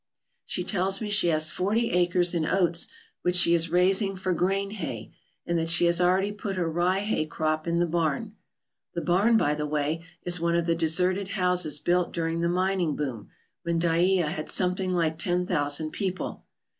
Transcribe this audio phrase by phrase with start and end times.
[0.45, 2.87] She tells me she has forty acres in oats,
[3.21, 5.11] which she is raising for grain hay,
[5.45, 8.35] and that she has already put her rye hay crop in the barn.
[8.95, 12.95] The barn, by the way, is one of the deserted houses built during the mining
[12.95, 13.29] boom,
[13.61, 16.45] when Dyea had something like ten thousand people.